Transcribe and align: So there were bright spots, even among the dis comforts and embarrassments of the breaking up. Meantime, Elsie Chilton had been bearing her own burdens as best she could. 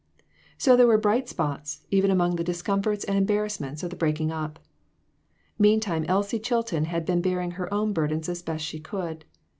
So 0.57 0.75
there 0.75 0.87
were 0.87 0.97
bright 0.97 1.29
spots, 1.29 1.83
even 1.91 2.09
among 2.09 2.35
the 2.35 2.43
dis 2.43 2.63
comforts 2.63 3.03
and 3.03 3.15
embarrassments 3.19 3.83
of 3.83 3.91
the 3.91 3.95
breaking 3.95 4.31
up. 4.31 4.57
Meantime, 5.59 6.05
Elsie 6.07 6.39
Chilton 6.39 6.85
had 6.85 7.05
been 7.05 7.21
bearing 7.21 7.51
her 7.51 7.71
own 7.71 7.93
burdens 7.93 8.27
as 8.27 8.41
best 8.41 8.65
she 8.65 8.79
could. 8.79 9.25